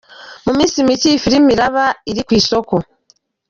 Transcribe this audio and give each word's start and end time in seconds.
Mu 0.45 0.51
minsi 0.57 0.85
mike 0.87 1.05
iyi 1.09 1.23
filime 1.25 1.49
iraba 1.55 1.85
iri 2.09 2.21
ku 2.27 2.31
isoko. 2.39 2.75